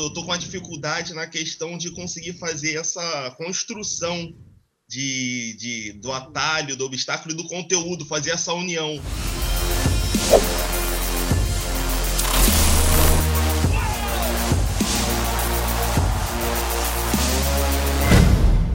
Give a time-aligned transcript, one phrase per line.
[0.00, 4.32] eu tô com uma dificuldade na questão de conseguir fazer essa construção
[4.88, 9.02] de, de, do atalho, do obstáculo e do conteúdo, fazer essa união.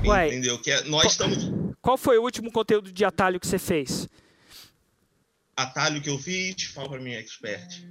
[0.05, 0.60] Ué, Entendeu?
[0.60, 1.38] Que é- nós estamos.
[1.82, 4.10] Qual foi o último conteúdo de atalho que você fez?
[5.55, 7.82] Atalho que eu fiz, fala para mim, expert.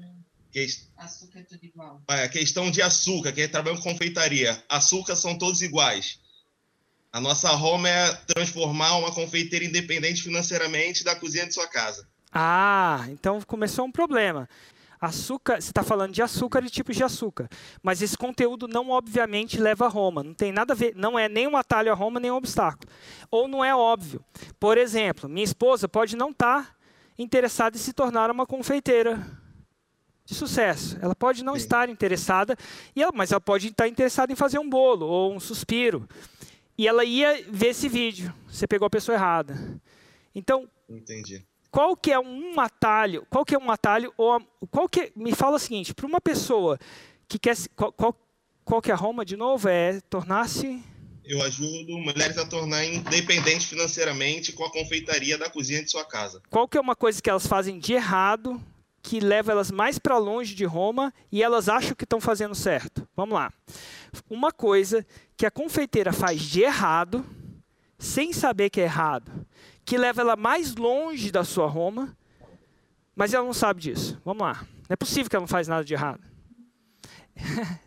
[0.52, 0.66] Que,
[0.98, 2.02] Açúcar é tudo igual.
[2.06, 4.62] a questão de açúcar, que é trabalho com confeitaria.
[4.68, 6.20] Açúcar são todos iguais.
[7.10, 12.06] A nossa Roma é transformar uma confeiteira independente financeiramente da cozinha de sua casa.
[12.30, 14.48] Ah, então começou um problema.
[15.00, 17.48] Açúcar, você está falando de açúcar e tipos de açúcar.
[17.82, 20.22] Mas esse conteúdo não obviamente leva a Roma.
[20.22, 22.90] Não tem nada a ver, não é nem um atalho a Roma, nem um obstáculo.
[23.30, 24.24] Ou não é óbvio.
[24.60, 26.76] Por exemplo, minha esposa pode não estar
[27.18, 29.41] interessada em se tornar uma confeiteira
[30.24, 30.96] de sucesso.
[31.00, 31.58] Ela pode não Sim.
[31.60, 32.56] estar interessada,
[32.94, 36.08] e ela- mas ela pode estar interessada em fazer um bolo ou um suspiro.
[36.78, 38.32] E ela ia ver esse vídeo.
[38.48, 39.56] Você pegou a pessoa errada.
[40.34, 41.44] Então, Entendi.
[41.70, 43.26] qual que é um atalho?
[43.28, 46.78] Qual que é um atalho ou qual que me fala o seguinte, para uma pessoa
[47.28, 48.16] que quer se- qual, qual,
[48.64, 50.82] qual que é a Roma de novo é tornar-se
[51.24, 56.42] Eu ajudo mulheres a tornar independentes financeiramente com a confeitaria da cozinha de sua casa.
[56.50, 58.60] qual que é uma coisa que elas fazem de errado
[59.02, 63.06] que leva elas mais para longe de Roma e elas acham que estão fazendo certo.
[63.16, 63.52] Vamos lá.
[64.30, 65.04] Uma coisa
[65.36, 67.26] que a confeiteira faz de errado,
[67.98, 69.46] sem saber que é errado,
[69.84, 72.16] que leva ela mais longe da sua Roma,
[73.16, 74.20] mas ela não sabe disso.
[74.24, 74.64] Vamos lá.
[74.88, 76.22] Não é possível que ela não faz nada de errado.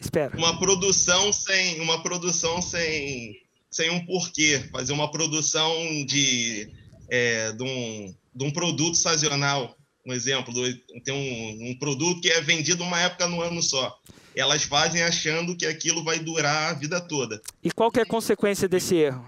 [0.00, 0.36] Espera.
[0.36, 5.74] Uma produção sem uma produção sem sem um porquê, fazer uma produção
[6.06, 6.70] de
[7.10, 9.75] é, de, um, de um produto sazonal,
[10.06, 10.54] um exemplo,
[11.04, 13.98] tem um, um produto que é vendido uma época no ano só.
[14.34, 17.40] Elas fazem achando que aquilo vai durar a vida toda.
[17.62, 19.26] E qual que é a consequência desse erro?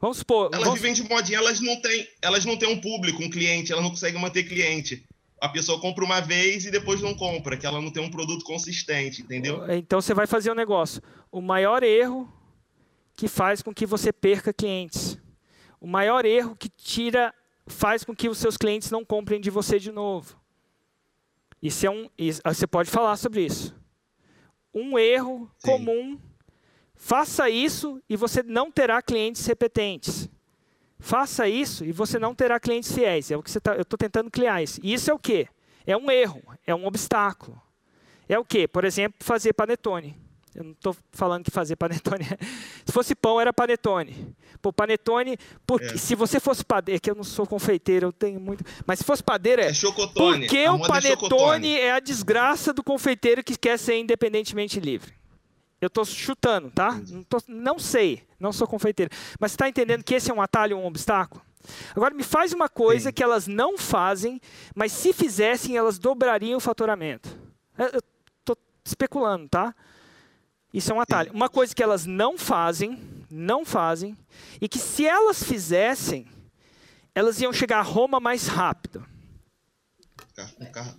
[0.00, 0.50] Vamos supor.
[0.52, 3.72] Elas vamos- vivem de modinha, elas não têm, elas não têm um público, um cliente,
[3.72, 5.02] elas não conseguem manter cliente.
[5.40, 8.44] A pessoa compra uma vez e depois não compra, que ela não tem um produto
[8.44, 9.62] consistente, entendeu?
[9.72, 11.00] Então você vai fazer um negócio.
[11.30, 12.30] O maior erro
[13.16, 15.16] que faz com que você perca clientes.
[15.80, 17.32] O maior erro que tira,
[17.66, 20.38] faz com que os seus clientes não comprem de você de novo.
[21.62, 23.74] Isso é um, isso- você pode falar sobre isso.
[24.72, 25.70] Um erro Sim.
[25.70, 26.20] comum.
[26.94, 30.28] Faça isso e você não terá clientes repetentes.
[30.98, 33.30] Faça isso e você não terá clientes fiéis.
[33.30, 34.80] É o que você tá, eu estou tentando criar isso.
[34.82, 35.48] Isso é o quê?
[35.86, 37.60] É um erro, é um obstáculo.
[38.28, 38.66] É o quê?
[38.66, 40.16] Por exemplo, fazer panetone.
[40.54, 42.24] Eu não estou falando que fazer panetone.
[42.86, 44.34] Se fosse pão, era panetone.
[44.62, 45.96] Pô, panetone, porque, É.
[45.96, 48.64] se você fosse padeiro, é que eu não sou confeiteiro, eu tenho muito.
[48.86, 49.66] Mas se fosse padeiro, é.
[49.66, 50.40] É chocotone.
[50.40, 51.74] Porque o é panetone chocotone.
[51.76, 55.12] é a desgraça do confeiteiro que quer ser independentemente livre.
[55.80, 56.98] Eu estou chutando, tá?
[57.10, 59.10] Não, tô- não sei, não sou confeiteiro.
[59.38, 61.42] Mas você está entendendo que esse é um atalho, um obstáculo?
[61.94, 63.12] Agora, me faz uma coisa Sim.
[63.12, 64.40] que elas não fazem,
[64.74, 67.28] mas se fizessem, elas dobrariam o faturamento.
[67.76, 68.00] Eu
[68.40, 69.74] estou especulando, tá?
[70.74, 71.32] Isso é um atalho.
[71.32, 72.98] Uma coisa que elas não fazem,
[73.30, 74.16] não fazem,
[74.60, 76.26] e que se elas fizessem,
[77.14, 79.06] elas iam chegar a Roma mais rápido.
[80.58, 80.96] Um car-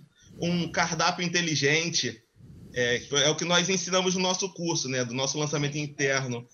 [0.72, 2.22] cardápio inteligente
[2.72, 6.48] é, é o que nós ensinamos no nosso curso, né, do nosso lançamento interno.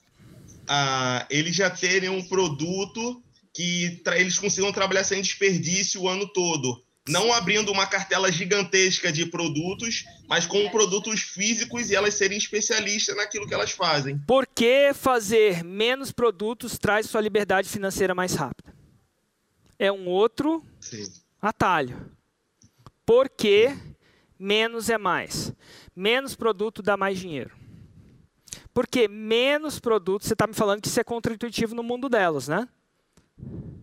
[0.66, 3.22] Ah, eles já terem um produto
[3.54, 6.82] que eles consigam trabalhar sem desperdício o ano todo.
[7.08, 13.16] Não abrindo uma cartela gigantesca de produtos, mas com produtos físicos e elas serem especialistas
[13.16, 14.18] naquilo que elas fazem.
[14.20, 18.72] Por que fazer menos produtos traz sua liberdade financeira mais rápida?
[19.76, 21.02] É um outro Sim.
[21.40, 22.12] atalho.
[23.04, 23.76] Porque
[24.38, 25.52] menos é mais.
[25.96, 27.50] Menos produto dá mais dinheiro.
[28.72, 32.68] Porque menos produto, você está me falando que isso é contraintuitivo no mundo delas, né?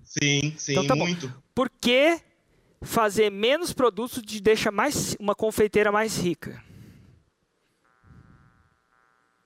[0.06, 1.02] Sim, sim, Então tá bom.
[1.06, 1.32] muito.
[1.54, 2.20] Por que
[2.82, 6.62] fazer menos produtos te deixa mais uma confeiteira mais rica?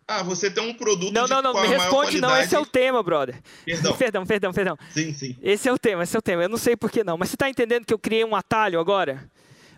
[0.07, 3.01] Ah, você tem um produto Não, não, não, me responde não, esse é o tema,
[3.01, 3.41] brother.
[3.65, 3.95] Perdão.
[3.97, 4.77] Perdão, perdão, perdão.
[4.91, 5.37] Sim, sim.
[5.41, 6.43] Esse é o tema, esse é o tema.
[6.43, 8.79] Eu não sei por que não, mas você está entendendo que eu criei um atalho
[8.79, 9.31] agora?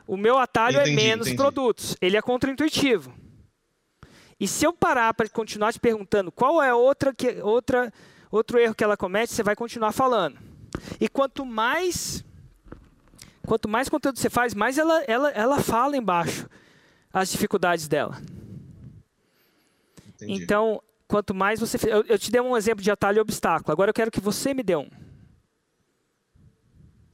[0.08, 1.42] O meu atalho é Entendi, menos entendi.
[1.42, 1.96] produtos.
[2.02, 3.14] Ele é contraintuitivo.
[4.40, 7.94] E se eu parar para continuar te perguntando qual é outra, que, outra,
[8.30, 10.38] outro erro que ela comete, você vai continuar falando.
[11.00, 12.24] E quanto mais
[13.46, 16.48] quanto mais conteúdo você faz, mais ela, ela, ela fala embaixo
[17.12, 18.22] as dificuldades dela.
[20.10, 20.44] Entendi.
[20.44, 21.78] Então, quanto mais você.
[21.92, 23.72] Eu, eu te dei um exemplo de atalho e obstáculo.
[23.72, 24.90] Agora eu quero que você me dê um.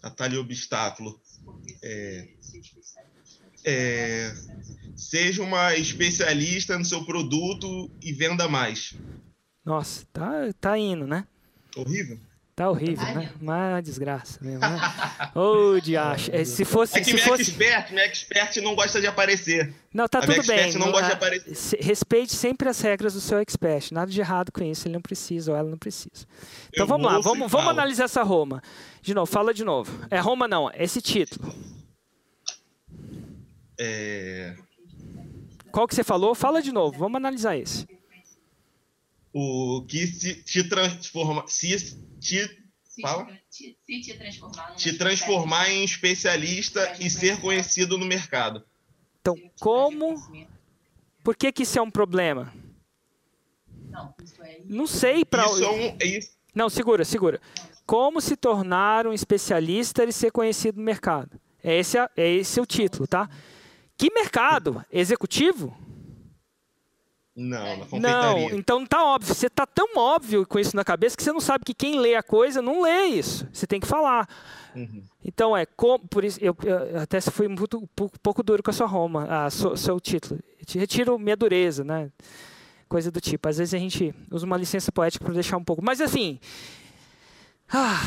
[0.01, 1.19] Atalho e obstáculo.
[1.83, 2.27] É,
[3.63, 4.33] É,
[4.95, 8.95] seja uma especialista no seu produto e venda mais.
[9.63, 11.27] Nossa, tá, tá indo, né?
[11.75, 12.19] Horrível.
[12.53, 13.31] Tá horrível, né?
[13.41, 14.77] Uma desgraça mesmo, né?
[15.33, 16.29] Ô, oh, diacho.
[16.35, 16.97] É, se fosse.
[16.97, 17.43] É que se minha fosse...
[17.43, 19.73] expert, minha expert não gosta de aparecer.
[19.93, 20.73] Não, tá a tudo bem.
[20.73, 21.55] não gosta de aparecer.
[21.55, 23.91] Se- Respeite sempre as regras do seu expert.
[23.91, 24.85] Nada de errado com isso.
[24.87, 26.25] Ele não precisa ou ela não precisa.
[26.69, 27.69] Então Eu vamos lá, vamos, vamos falo.
[27.69, 28.61] analisar essa Roma.
[29.01, 30.05] De novo, fala de novo.
[30.11, 31.53] É Roma não, é esse título.
[33.79, 34.53] É,
[35.71, 36.35] Qual que você falou?
[36.35, 36.99] Fala de novo.
[36.99, 37.87] Vamos analisar esse.
[39.33, 41.43] O que se, te transforma.
[41.47, 41.77] Se
[42.19, 43.25] te, Se Fala.
[43.49, 48.63] te, se te transformar te transformar em especialista e ser conhecido no mercado.
[49.21, 50.15] Então, como.
[51.23, 52.51] Por que, que isso é um problema?
[53.89, 54.61] Não, isso é.
[54.65, 55.43] Não sei para.
[55.43, 55.97] É um.
[56.01, 56.19] é
[56.53, 57.39] Não, segura, segura.
[57.85, 61.39] Como se tornar um especialista e ser conhecido no mercado?
[61.63, 63.29] É esse, a- é esse o título, tá?
[63.97, 64.83] Que mercado?
[64.91, 65.75] Executivo?
[67.41, 68.55] Não, na Não, confeitaria.
[68.55, 69.33] então não tá óbvio.
[69.33, 72.15] Você tá tão óbvio com isso na cabeça que você não sabe que quem lê
[72.15, 73.47] a coisa não lê isso.
[73.51, 74.27] Você tem que falar.
[74.75, 75.03] Uhum.
[75.23, 78.69] Então é como, por isso eu, eu até fui muito, um pouco, pouco duro com
[78.69, 80.39] a sua Roma, a seu, seu título.
[80.73, 82.09] Retiro minha dureza, né?
[82.87, 83.47] Coisa do tipo.
[83.49, 85.83] Às vezes a gente usa uma licença poética para deixar um pouco.
[85.83, 86.39] Mas assim,
[87.73, 87.99] ah,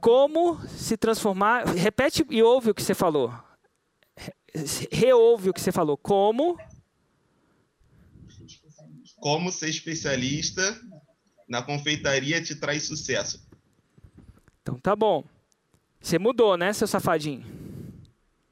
[0.00, 1.64] como se transformar?
[1.66, 3.32] Repete e ouve o que você falou.
[4.16, 4.34] Re-
[4.90, 5.96] Reouve o que você falou.
[5.96, 6.58] Como
[9.22, 10.80] Como ser especialista
[11.48, 13.40] na confeitaria te traz sucesso.
[14.60, 15.22] Então tá bom.
[16.00, 17.44] Você mudou, né, seu safadinho?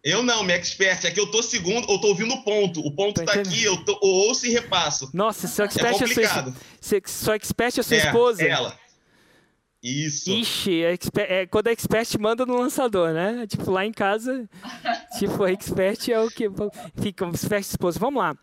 [0.04, 2.78] Eu não, minha expert, é que eu tô segundo, eu tô ouvindo o ponto.
[2.86, 3.52] O ponto Tô tá entendendo.
[3.52, 5.10] aqui, eu, tô, eu ouço e repasso.
[5.12, 6.56] Nossa, seu É expert é, sua, complicado.
[6.80, 8.42] se- sua expert é sua É, esposa?
[8.44, 8.78] ela.
[9.82, 10.30] Isso.
[10.30, 13.44] Ixi, exper- é, quando a expert manda no lançador, né?
[13.48, 14.48] Tipo, lá em casa,
[15.18, 16.44] tipo, a expert é o que
[17.02, 17.98] fica, expert esposa.
[17.98, 18.36] Vamos lá.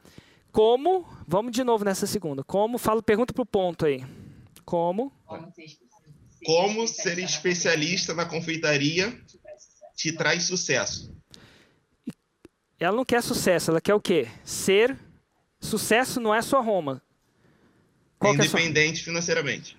[0.51, 2.44] Como, vamos de novo nessa segunda.
[2.44, 4.03] Como, fala, pergunta pro ponto aí.
[4.65, 6.45] Como, Como ser especialista.
[6.45, 9.19] Como ser especialista na confeitaria
[9.95, 11.13] te traz sucesso.
[12.79, 14.27] ela não quer sucesso, ela quer o quê?
[14.44, 14.97] Ser,
[15.59, 17.01] sucesso não é só Roma.
[18.19, 19.77] Qual é Independente financeiramente.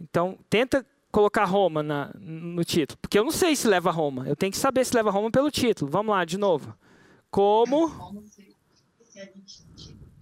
[0.00, 2.98] Então, tenta colocar Roma na- no título.
[3.00, 4.26] Porque eu não sei se leva Roma.
[4.28, 5.90] Eu tenho que saber se leva Roma pelo título.
[5.90, 6.76] Vamos lá, de novo.
[7.30, 9.64] Como Como ser especialista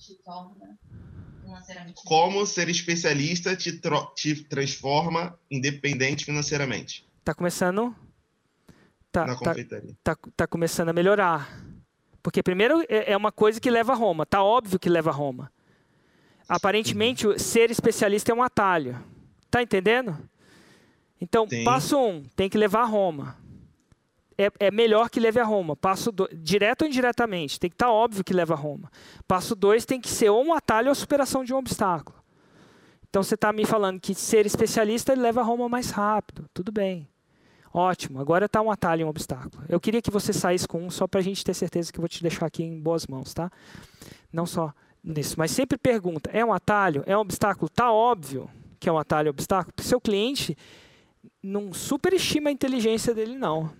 [0.07, 0.79] te, torna
[1.43, 2.03] financeiramente.
[2.05, 3.81] Como ser especialista te,
[4.15, 7.95] te transforma independente financeiramente tá começando...
[9.11, 9.97] Tá, na tá, confeitaria.
[10.03, 11.57] tá, tá começando a melhorar.
[12.21, 14.27] Porque primeiro é é uma coisa que leva a Roma.
[14.27, 15.53] Tá óbvio que leva a Roma.
[16.49, 19.01] Aparentemente, o ser especialista é um atalho.
[19.49, 20.19] Tá entendendo?
[21.21, 21.63] Então, Sim.
[21.63, 23.39] passo um, tem que levar a Roma.
[24.37, 25.77] É, é melhor que leve a Roma.
[25.77, 28.91] Passo dois, direto ou indiretamente, tem que estar óbvio que leva a Roma.
[29.29, 32.19] Passo dois tem que ser ou um atalho ou a superação de um obstáculo.
[33.09, 36.49] Então você está me falando que ser especialista leva a Roma mais rápido.
[36.53, 37.09] Tudo bem.
[37.73, 39.65] Ótimo, agora está um atalho e um obstáculo.
[39.69, 42.03] Eu queria que você saísse com um só para a gente ter certeza que eu
[42.03, 43.51] vou te deixar aqui em boas mãos, tá?
[44.33, 44.73] Não só
[45.03, 47.03] nisso, mas sempre pergunta: é um atalho?
[47.07, 47.69] É um obstáculo?
[47.69, 48.49] Tá óbvio
[48.79, 49.73] que é um atalho e obstáculo?
[49.75, 50.57] Porque seu cliente
[51.43, 53.71] não superestima a inteligência dele, não.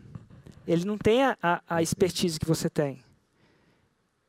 [0.67, 3.03] Ele não tem a, a, a expertise que você tem.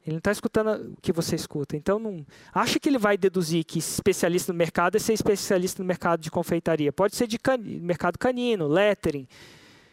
[0.05, 1.75] Ele não está escutando o que você escuta.
[1.75, 2.23] Então, não
[2.53, 6.29] acha que ele vai deduzir que especialista no mercado é ser especialista no mercado de
[6.29, 6.93] confeitaria.
[6.93, 9.27] Pode ser de cani mercado canino, lettering.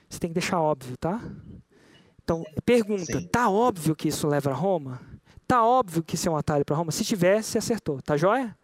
[0.09, 1.19] Você tem que deixar óbvio, tá?
[2.23, 3.27] Então, pergunta: Sim.
[3.27, 5.01] tá óbvio que isso leva a Roma?
[5.49, 6.93] Tá óbvio que isso é um atalho para Roma?
[6.93, 8.03] Se tiver, você acertou.
[8.03, 8.55] Tá joia?